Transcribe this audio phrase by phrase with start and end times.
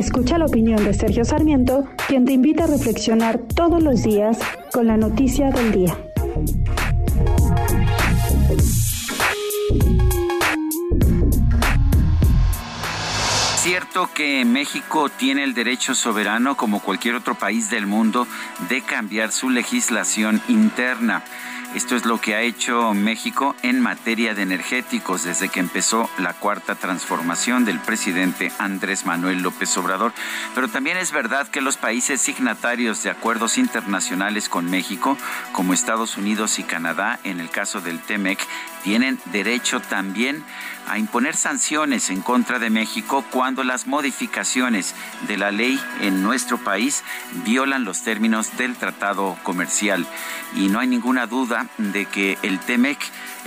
[0.00, 4.38] Escucha la opinión de Sergio Sarmiento, quien te invita a reflexionar todos los días
[4.72, 5.94] con la noticia del día.
[13.56, 18.26] Cierto que México tiene el derecho soberano, como cualquier otro país del mundo,
[18.70, 21.24] de cambiar su legislación interna.
[21.74, 26.34] Esto es lo que ha hecho México en materia de energéticos desde que empezó la
[26.34, 30.12] cuarta transformación del presidente Andrés Manuel López Obrador.
[30.56, 35.16] Pero también es verdad que los países signatarios de acuerdos internacionales con México,
[35.52, 38.40] como Estados Unidos y Canadá, en el caso del TEMEC,
[38.82, 40.44] tienen derecho también
[40.88, 44.94] a imponer sanciones en contra de México cuando las modificaciones
[45.28, 47.04] de la ley en nuestro país
[47.44, 50.06] violan los términos del tratado comercial.
[50.56, 52.98] Y no hay ninguna duda de que el TEMEC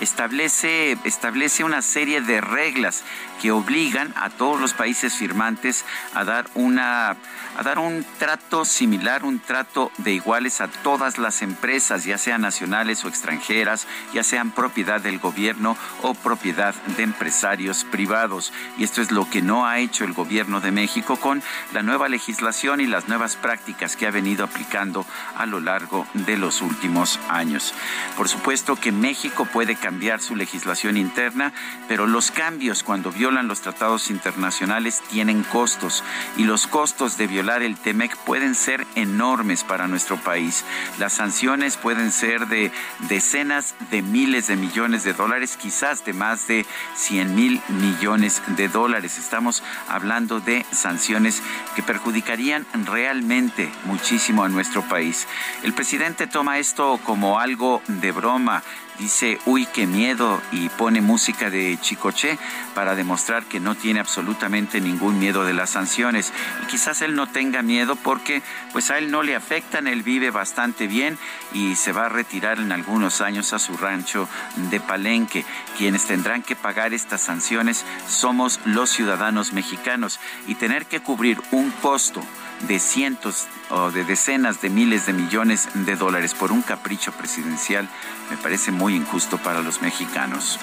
[0.04, 3.04] establece, establece una serie de reglas
[3.42, 7.18] que obligan a todos los países firmantes a dar una
[7.58, 12.42] a dar un trato similar, un trato de iguales a todas las empresas, ya sean
[12.42, 18.52] nacionales o extranjeras, ya sean propiedad del gobierno o propiedad de empresarios privados.
[18.78, 22.10] Y esto es lo que no ha hecho el gobierno de México con la nueva
[22.10, 27.20] legislación y las nuevas prácticas que ha venido aplicando a lo largo de los últimos
[27.30, 27.74] años.
[28.18, 31.54] Por supuesto que México puede cambiar su legislación interna,
[31.88, 36.04] pero los cambios cuando violan los tratados internacionales tienen costos
[36.36, 40.66] y los costos de violar el TEMEC pueden ser enormes para nuestro país.
[40.98, 42.72] Las sanciones pueden ser de
[43.08, 46.66] decenas de miles de millones de dólares, quizás de más de
[46.96, 49.20] 100 mil millones de dólares.
[49.20, 51.44] Estamos hablando de sanciones
[51.76, 55.28] que perjudicarían realmente muchísimo a nuestro país.
[55.62, 58.64] El presidente toma esto como algo de broma
[59.00, 62.38] dice, uy, qué miedo, y pone música de Chicoche
[62.74, 66.34] para demostrar que no tiene absolutamente ningún miedo de las sanciones.
[66.64, 70.32] Y quizás él no tenga miedo porque pues a él no le afectan, él vive
[70.32, 71.18] bastante bien
[71.54, 74.28] y se va a retirar en algunos años a su rancho
[74.70, 75.46] de Palenque.
[75.78, 81.72] Quienes tendrán que pagar estas sanciones somos los ciudadanos mexicanos y tener que cubrir un
[81.72, 82.22] costo
[82.62, 87.90] de cientos o de decenas de miles de millones de dólares por un capricho presidencial
[88.30, 90.60] me parece muy injusto para los mexicanos.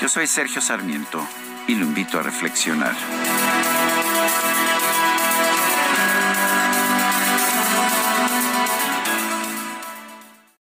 [0.00, 1.26] Yo soy Sergio Sarmiento
[1.66, 2.94] y lo invito a reflexionar.